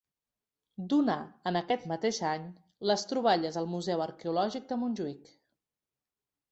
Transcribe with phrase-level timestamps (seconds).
[0.93, 1.17] Donà,
[1.51, 2.47] en aquest mateix any,
[2.93, 5.33] les troballes al Museu Arqueològic de Montjuïc.